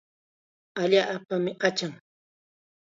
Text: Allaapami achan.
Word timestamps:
Allaapami 0.81 1.51
achan. 1.67 1.93